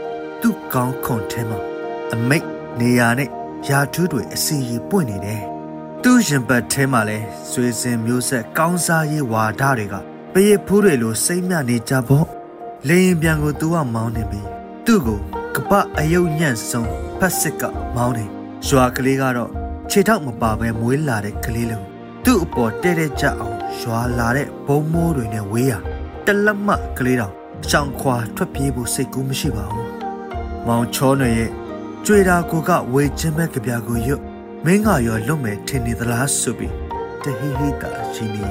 [0.41, 1.59] သူ့ကောင်းခွန်ထဲမှာ
[2.15, 2.47] အမိတ်
[2.81, 3.31] နေရာနဲ့
[3.69, 5.43] ယာထူးတွေအစီရီပွင့်နေတယ်
[6.03, 7.19] သူ့ရင်ဘတ်ထဲမှာလဲ
[7.51, 9.95] ဆွေစဉ်မျိုးဆက်ကောင်းစားရေးဝါဒတွေက
[10.33, 12.27] ပရိဖူးတွေလိုစိမ့်မြနေကြပေါ့
[12.89, 14.41] လေရင်ပြန်ကိုသူကမောင်းနေပြီ
[14.87, 15.21] သူ့ကို
[15.55, 17.63] ကပအယုတ်ညံ့ဆုံးဖက်စစ်က
[17.97, 18.25] မောင်းနေ
[18.67, 19.51] ရွာကလေးကတော့
[19.91, 21.85] ခြေထောက်မပါပဲမွေးလာတဲ့ကလေးလို့
[22.25, 25.73] သူ့အပေါ်တဲတဲကြအောင်ရွာလာတဲ့ဘုံမိုးတွေနဲ့ဝေးရ
[26.27, 26.69] တလက်မ
[26.99, 27.35] ကလေးတောင်
[27.71, 29.89] ရှောင်ခွာထွက်ပြေးဖို့စိတ်ကူးမရှိပါဘူး။
[30.67, 31.51] မောင်ချောနယ်ရဲ့
[32.07, 34.23] ကြွေတာကိုကဝေချင်းမဲ့ကြပြကိုရွတ်
[34.65, 36.75] မင်းကရောလွတ်မယ်ထင်နေသလားဆိုပြီး
[37.23, 38.43] တဟိဟိတာရှင်နေ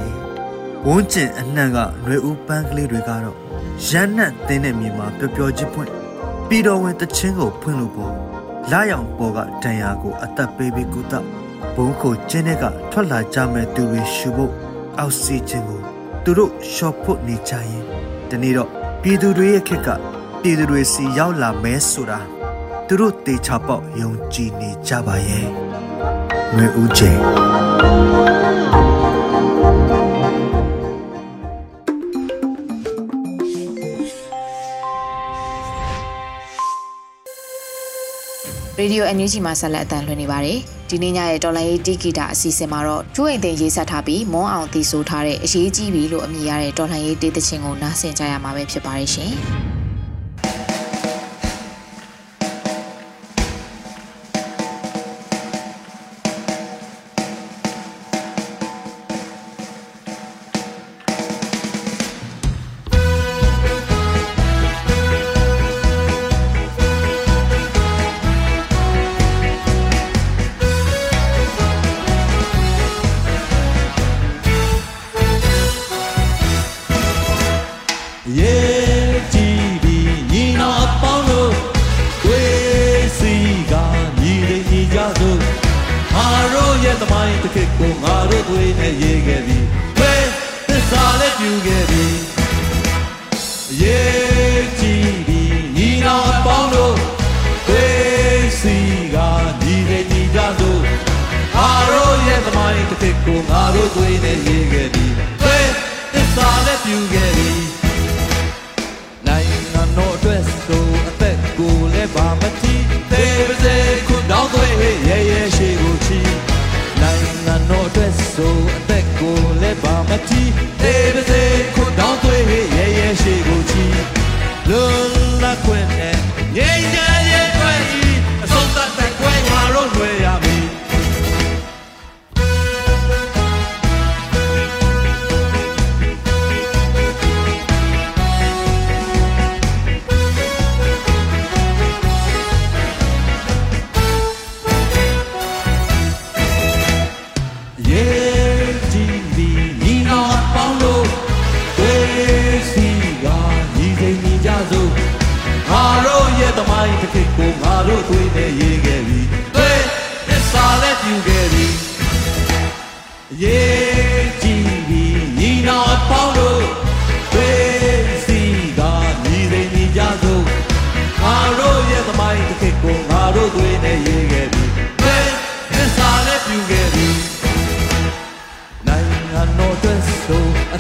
[0.87, 3.37] ဝန်းကျင်အနှံ့ကຫນွေဦးပန်းကလေးတွေကတော့
[3.87, 5.91] ရမ်းနှံ့တင်းတဲ့မြေမှာပျော်ပျော်ချင်းဖွင့်
[6.47, 8.13] ပြီးတော်ဝင်တချင်းကိုဖွင့်လို့ပေါ့
[8.71, 11.13] လာရောင်ပေါ်ကတန်ရာကိုအသက်ပေးပြီးကုသ
[11.75, 14.51] ဘုံကိုကျင်းတဲ့ကထွက်လာကြမဲ့သူတွေရှုဖို့
[14.99, 15.81] အောက်ဆီဂျင်ကို
[16.23, 17.83] သူတို့ရှော့ဖို့နေကြရင်
[18.29, 19.87] ဒီနေ့တော့ ပြည်သူတွေရဲ့ခက်က
[20.41, 22.19] ပြည်သူတွေစီရောက်လာမဲဆိုတာ
[22.87, 25.47] သူတို့တေချာပေါက်ယုံကြည်နေကြပါရဲ့
[26.55, 27.11] ငွေဦးကျဲ
[38.83, 40.57] ရေဒီယို NUG မှာဆက်လက်အသံလွှင့်နေပါတယ်။
[40.89, 49.33] ဒီနေ့ညရဲ့တော်လိုင်းရေးတီဂီတာအစီအစဉ်မှာတော့ကျိုးအိမ်သိမ်းရေးဆက်ထားပြီးမွန်းအောင်တည်ဆိုထားတဲ့အရေးကြီးပြီလို့အမည်ရတဲ့တော်လိုင်းရေးတေးသချင်းကိုနားဆင်ကြရမှာပဲဖြစ်ပါတယ်ရှင်။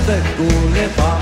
[0.07, 0.19] ဆို
[0.75, 1.12] အသ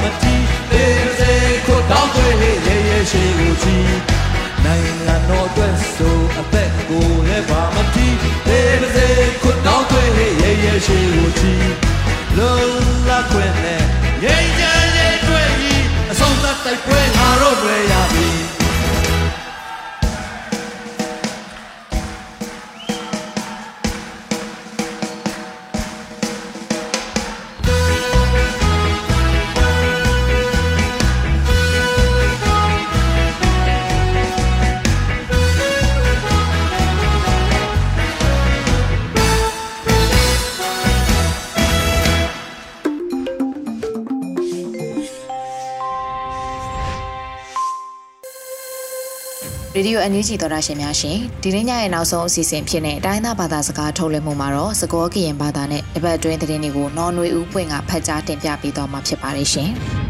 [50.03, 59.71] အန်ယူဂျီသောတာရှင်များရှင်ဒီနေ့ညရဲ့နောက်ဆုံးအစီအစဉ်ဖြစ်တဲ့တိုင်းသားဘာသာစကားထုတ်လွှင့်မှုမှာတော့စကောကရင်ဘာသာနဲ့တပတ်အတွင်းသတင်းတွေကိုနော်နွေဦးပွင့်ကဖတ်ကြားတင်ပြပေးသွားမှာဖြစ်ပါတယ်ရှင်။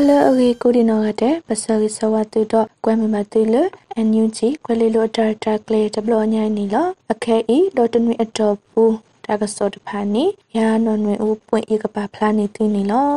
[0.00, 3.54] Hello အဂေကိုဒီနောကတဲ့ပစရီဆဝတူတော့ကွဲမီမတူလ
[3.94, 6.76] အန်ယူဂျီကွဲလီလိုတာတာကလေတဘလညိုင်းနီလ
[7.12, 8.84] အခဲဤဒေါ်တနွေအတော်ပူ
[9.26, 10.24] တာကစောတဖာနီ
[10.56, 13.12] ရာနော်နွေဦးပွင့်ဤကပါဖလာနေသူနီလော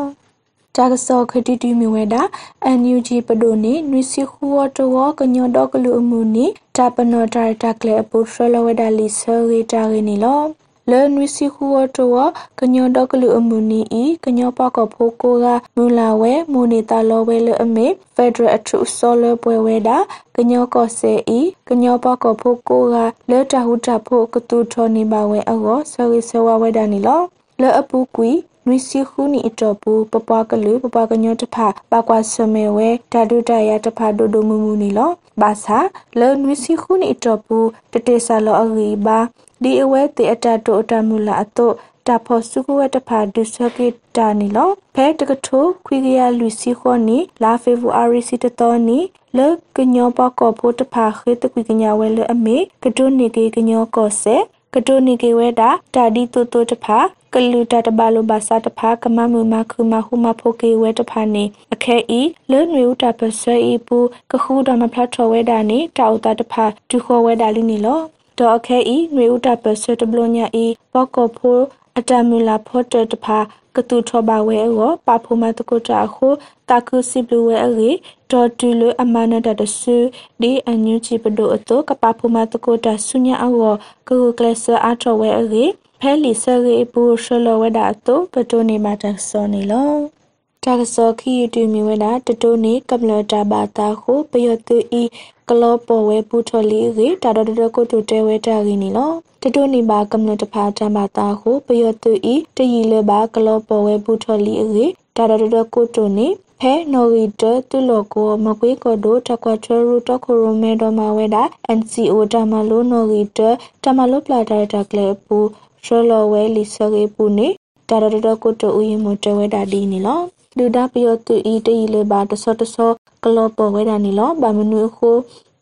[0.75, 2.21] တာကစောခတိတီမီဝဲတာ
[2.65, 6.45] အန်ယူဂျီပဒိုနီနွီစီခူဝတောကညောတော့ကလူအမှုနီ
[6.77, 10.41] တာပနောတာတာကလေအပူထရလဝဒါလီဆရီတာရနီလော
[10.89, 12.25] လဲနွီစီခူဝတော
[12.59, 19.97] ကညောတော့ကလူအမှုနီဤကညောပကဖိုးကိုကမူလာဝဲမူနေတာလောဝဲလအမေဖက်ဒရယ်အထူဆောလပွဲဝဲတာ
[20.35, 22.95] ကညောကောဆေဤကညောပကဖိုးကိုက
[23.29, 27.21] လဲတဟုတဖို့ကတူထောနေပါဝဲအောဆရီဆဝဝဲတာနီလော
[27.61, 28.31] လဲအပူကွီ
[28.65, 31.57] နွီစီခုနီအတော်ပူပပွားကလူပပွားကညောတဖ
[31.91, 35.79] ပါကွာဆမဲဝဲဓာတုတရတဖဒိုဒိုမူမူနီလောဘာသာ
[36.19, 37.57] လဲနွီစီခုနီအတော်ပူ
[37.91, 39.19] တတေဆာလောအဂီဘာ
[39.63, 41.67] ဒီအဝဲတေအတတိုအတမူလာအတု
[42.07, 48.99] တာဖို့စုကဝတဖာဒုစကိတာနီလောဖဲတကထိုခွေကရလူစီခေါနီလာဖေဗူအာရီစီတတော်နီ
[49.37, 54.35] လေကညောပကောဖို့တဖာခေတကွေကညာဝဲလေအမေကဒုနေကေကညောကောဆေ
[54.73, 56.99] ကဒုနေကေဝဲတာတာဒီတူတူတဖာ
[57.33, 61.43] ကလူတာတဘလိုဘာစာတဖာကမမမခုမဟုမဖိုကေဝဲတဖာနေ
[61.73, 62.21] အခဲဤ
[62.51, 63.97] လဲနွေဥတာပဆွဲဤပူ
[64.31, 68.01] ကခုတော်မဖ lat ထော်ဝဲတာနေတောက်တာတဖာဒုခေါ်ဝဲတာလိနေလော
[68.39, 71.63] ဒေါ်အခဲဤနွေဥတာပဆွဲတဘလိုညာဤပော့ကောဖိုး
[71.97, 73.39] အတမူလာဖော့တတဖာ
[73.75, 76.27] ကတူထောပါဝဲအောပါဖိုမတကုတာခု
[76.69, 77.89] တာကုစီဘလူဝဲအေ
[78.31, 79.97] ဒေါ်တူလအမနာတတဆူ
[80.41, 83.73] ဒီအန်ယူချီပဒိုအတောကပါဖိုမတကုတာဆုညာအော
[84.09, 85.65] ကုကလဆာအထောဝဲအေ
[85.99, 90.20] ဖဲလီဆရေပူရှလဝဒါတောပတိုနေမတဆောနေလော
[90.65, 95.03] တာကစောခီယူတူမီဝဒါတတိုနေကပလတာဘာတာခုပယတူဤ
[95.49, 106.27] ကလောပေါ်ဝဲပူထော်လီရေတာတော်တော်ကိုတူတဲဝဲတာရင်းနီလောတတိုနေပါကမ္လတဖာတမ်ဘာတာခုပယတူဤတရီလဘာကလောပေါ်ဝဲပူထော်လီရေတာတော်တော်ကိုတူနေ
[106.59, 111.43] ဖဖဲနော်ရီတတူလောကိုမကွေးကောဒိုတကွာထရူတခိုရိုမဲဒမဝဲတာ
[111.77, 113.39] NCO တမလိုနော်ရီတ
[113.83, 115.37] တမလိုပလာတာတကလေပူ
[115.85, 117.47] ရှလောဝဲလီဆရေပူနေ
[117.89, 120.21] တာရတကိုတူရင်မတဝဲတာဒီနီလော
[120.57, 122.91] လူဒါပယောတူဤတေးလေပါတဆောတဆော
[123.23, 125.15] ကလောပဝဲတာနီလောဘာမနွေခို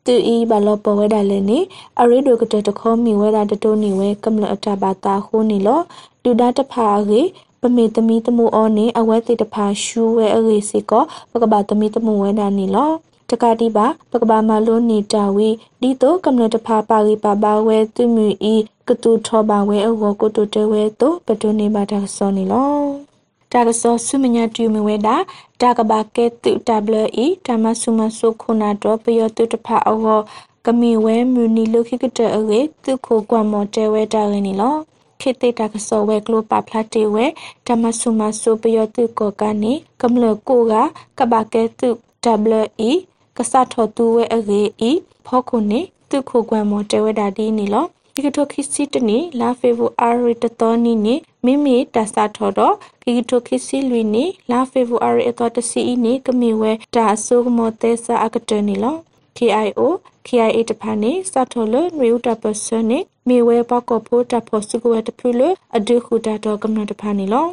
[0.06, 1.60] တူဤဘာလောပဝဲတာလဲနေ
[2.00, 5.80] အရိဒိုကတတခေါမီဝဲတာတတိုးနီဝဲကမ္လအတဘာတာခိုးနီလော
[6.24, 7.22] လူဒါတဖာရေ
[7.62, 12.92] ပမေသမီတမှုအောနေအဝဲတိတဖာရှူဝဲအရေစီကောပကဘာသမီတမှုဝဲတာနီလော
[13.30, 15.50] တကတိပါပကဘာမလုံးနေတာဝီ
[15.82, 18.56] ဒီတော့ကမ္လတဖာပါရီပါပါဝဲသူမြီ
[18.88, 23.09] ကတူထောပါဝဲအောကိုတူတဲဝဲတော့ပတုနေပါတာစောနီလော
[23.52, 25.16] တာကစောဆုမညာတူမဝဲတာ
[25.62, 26.52] တာကဘာကဲတူ
[27.02, 30.20] WE တမဆုမဆုခုနာတော့ပယောတုတဖအော
[30.66, 34.76] ကမီဝဲမြူနီလုခိကတအေသူခိုကွမ်မော်တဲဝဲတာရင်းနီလော
[35.22, 37.26] ခေတေတာကစောဝဲကလိုပါဖလာတေဝဲ
[37.68, 40.74] တမဆုမဆုပယောတုကောကနေကမလကိုက
[41.18, 41.90] ကဘာကဲတူ
[42.60, 42.92] WE
[43.38, 44.24] ကစထောတူဝဲ
[44.82, 44.92] အေ
[45.26, 47.86] ဖောခုနေသူခိုကွမ်မော်တဲဝဲတာဒီနီလော
[48.20, 58.96] ဒီကထိုခိစီတနီလာဖေဗူအာရီတတော်နီနီမိမိတဆာထော်တော့ဒီကထိုခိစီလွီနီလာဖေဗူအာရီအတော်တစီအီနီကမီဝဲတာဆုကမောတဲဆာအကတနီလော
[59.38, 59.82] KIO
[60.28, 65.42] KIA တဖာနေစထော်လနရီဥတပစနေမေဝဲပကောဖိုတဖို့စုကဝဲတဖူလ
[65.78, 67.48] အဒုခုတာတော့ကမ္နတဖာနေလော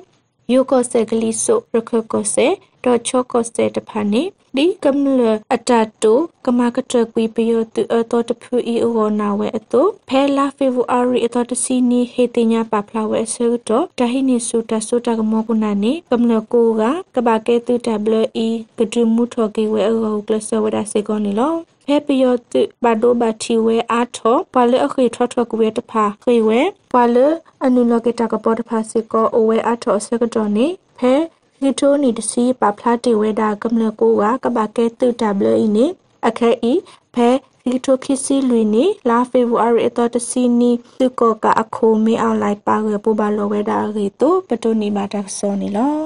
[0.53, 2.47] ယိုကောဆေဂလီဆိုရခကောဆေ
[2.87, 4.23] တော့ချောကောဆေတဖာနေ
[4.57, 5.21] ဒီကမ္လ
[5.55, 5.71] အတ
[6.03, 6.15] တူ
[6.47, 16.83] ကမကတကွီပယောတူအတော်တဖူအီဝနာဝဲအတူဖဲလာဖေဗူအာရီအတော်တစီနီဟေတင်ညာပဖလာဝဲဆူတော့တဟိနေဆူတဆူတကမောကုနာနေကမ္လကိုက
[17.15, 17.75] ကဘာကဲတူ
[18.21, 21.55] WE ကဒူမှုထော်ကေဝဲအောကလဆဝဒါစေကောနီလော
[21.87, 26.61] ဖဲပယောတုဘဒိုဘတီဝဲအာထောပွာလအခီထောထောကဝဲတဖာခေဝဲ
[26.93, 27.17] ပွာလ
[27.65, 30.67] အနုလကေတကပေါ်တဖာစေကောအဝဲအာထောစကတော်နေ
[30.99, 31.15] ဖဲ
[31.61, 35.87] ဟီတိုနီတစီပါဖလာတီဝဲတာကမလကိုကကဘာကဲတုတဘလအင်းနေ
[36.29, 36.73] အခဲဤ
[37.15, 37.29] ဖဲ
[37.63, 45.97] ဟီတိုခီစီလွီနီလာဖေဗူအာရီအတော်တစီနီသူကောကအခုမေအောင်လိုက်ပါရပူပါလောဝဲတာရီတိုပတိုနီမာတာဆောနီလော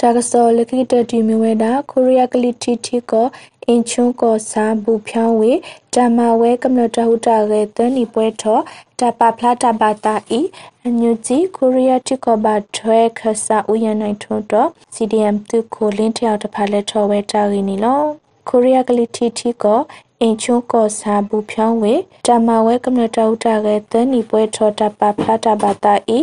[0.00, 3.26] တာကစောလခိတတီမီဝဲတာကိုရီးယားကလီတီတီကို
[3.70, 5.52] အင်ချုံကောစာဘူဖြောင်းဝေ
[5.94, 8.58] ဓမ္မဝဲကမ္လတဟုတာရဲတန်ဒီပွဲထော
[9.00, 10.40] တပဖလာတဘာတာဤ
[10.86, 18.02] အညူကြီးကိုရီးယားတိကောဘာထွဲခဆာဥယနိုင်ထွန်းတော့ CDM သူကိုလင်းတယောက်တဖာလက်ထောဝဲတာရင်းနီလော
[18.48, 19.80] ကိုရီးယားကလီတီတီကို
[20.22, 21.94] အင်ချုံကောစာဘူဖြောင်းဝေ
[22.26, 26.18] ဓမ္မဝဲကမ္လတဟုတာရဲတန်ဒီပွဲထောတပဖလာတဘာတာဤ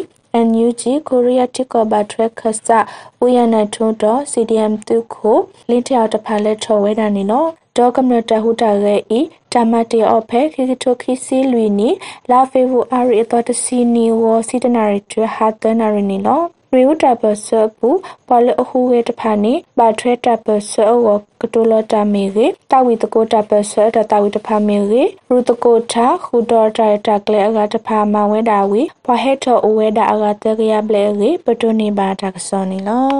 [0.47, 2.79] NUG ကိုရီးယားတစ်ကောဘာထရက်ခဆာ
[3.21, 5.37] ဝရနထုံတော့ CDM တုခို
[5.69, 9.21] လင်းတယောက်တဖာလက်ထော်ဝဲတာနေနော်ဒေါကမ္နတဟုတာရဲ့ဤ
[9.53, 11.89] တမတေအော့ဖဲခိကတိုခိစီလွီနီ
[12.31, 17.47] လာဖေဗူအာရီအတော်တစီနီဝစီတနာရီတဟာတနာရီနီနော် ရီဝတာပစ
[17.77, 17.89] ပူ
[18.27, 20.73] ပလအဟုဝေတဖာနေဘာထွဲတပစ
[21.05, 21.07] ဝ
[21.41, 33.17] ကတိုလတာမေရေတာဝီတကိုတပစတတာဝီတဖာမေရေရူတကိုတာခူတော်တာတကလေအကတဖာမဝဲတာဝီပဟက်ထောအဝဲတာအကတကရပလေရေပတိုနေပါတာကစောနေလော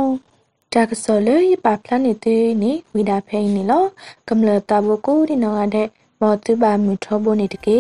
[0.74, 3.84] တာကစောလေပပလနေသေးနေဝီဒါဖိနေလော
[4.30, 5.88] ကမ္လတာဘကိုဒီနောကတဲ့
[6.22, 7.80] မောတူပါမီထောဘိုနေတကေ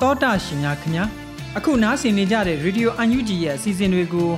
[0.00, 1.04] တောတာရှင်များခင်ဗျာ
[1.56, 4.30] အခုနားဆင်နေကြတဲ့ Radio UNG ရဲ့အစီအစဉ်တွေကို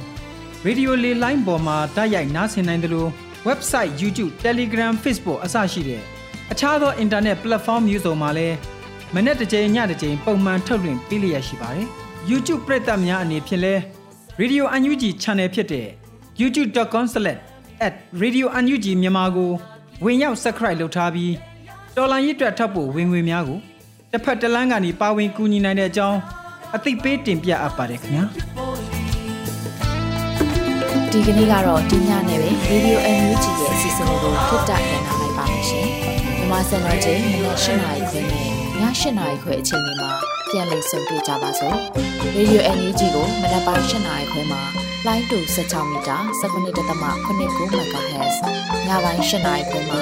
[0.67, 3.11] Radio လေးလိုင်းပေါ်မှာတိုက်ရိုက်နားဆင်နိုင်တယ်လို့
[3.49, 6.03] website YouTube Telegram Facebook အစရှိတဲ့
[6.53, 8.57] အခြားသော internet platform မျိုးစုံမှာလည်း
[9.15, 11.87] မနေ့တစ်ကြိမ်ညတစ်ကြိမ်ပုံမှန်ထုတ်လွှင့်ပေးလျက်ရှိပါတယ်
[12.31, 13.75] YouTube ပရိသတ်များအနေဖြင့်လဲ
[14.41, 15.87] Radio UNG Channel ဖြစ်တဲ့
[16.41, 19.51] youtube.com/radiounug မြန်မာကို
[20.05, 21.33] ဝင်ရောက် subscribe လုပ်ထားပြီး
[21.97, 23.61] တော်လိုင်းရစ်တွက်ထပ်ဖို့ဝင်ငွေများကို
[24.13, 26.19] တစ်ဖက်တစ်လမ်းကနေပါဝင်ကူညီနိုင်တဲ့အကြောင်း
[26.77, 28.25] အသိပေးတင်ပြအပ်ပါတယ်ခင်ဗျာ
[31.13, 35.87] ဒီကနေ့ကတော့ဒီညနေပဲ Radio NUG ရဲ့အစီအစဉ်လေးကိုထပ်တာပြန်လာလိုက်ပါမယ်ရှင်
[36.37, 38.49] မြန်မာစံတော်ချိန်မနက်၈နာရီခွဲနဲ့ည
[38.79, 40.11] ၈နာရီခွဲအချိန်တွေမှာ
[40.51, 41.77] ပြန်လည်ဆုံတွေ့ကြပါစို့
[42.37, 44.63] Radio NUG ကိုမနက်ပိုင်း၈နာရီခွဲမှာ
[45.07, 48.37] လိုင်းတူ16မီတာ17.8 MHz
[48.87, 50.01] ညပိုင်း၈နာရီခွဲမှာ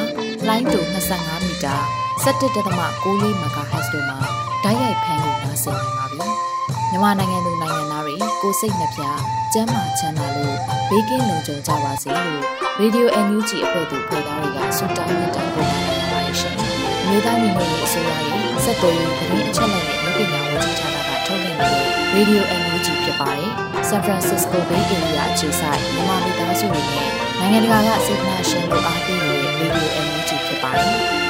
[0.48, 0.80] လိုင်းတူ
[1.14, 4.18] 25မီတာ 17.6 MHz တို့မှာ
[4.64, 6.28] ဓာတ်ရိုက်ဖမ်းလို့နားဆင်နိုင်ပါပြီ။
[6.90, 9.02] မြန်မာနိုင်ငံသူနိုင်ငံသားတွေကိုစိတ်နှပြ
[9.52, 10.56] ကျန်းမာချမ်းသာလို့
[10.90, 12.42] ဘေးကင်းလုံခြုံကြပါစေလို့
[12.80, 16.54] Radio NUG အဖွဲ့သူဖေသားတွေကဆုတောင်းမြတ်တာပို့လာနေပါတယ်ရှင်။
[17.06, 23.50] မြေသားမျိုးတွေအစိုးရရဲ့စက်တော်ရင်သတင်းအချက်အလက်တွေလူပညာဝန်ကြီးဌာနကထုတ်လွှင့်နေတဲ့ Radio NUG ဖြစ်ပါတယ်။
[23.88, 30.98] San Francisco Bay Area အခြေစိုက်မြန်မာမိသားစုတွေနဲ့နိုင်ငံတကာကစေတနာရှင်တို့အားပေးနေတဲ့ Radio NUG ဖြစ်ပါတယ်။